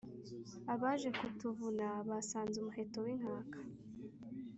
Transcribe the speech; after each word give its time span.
Abaje 0.73 1.09
kutuvuna 1.17 1.87
basanze 2.09 2.55
umuheto 2.59 2.97
w’Inkaka 3.05 3.59